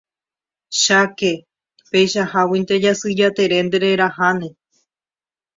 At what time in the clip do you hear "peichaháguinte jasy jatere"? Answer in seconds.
1.91-3.57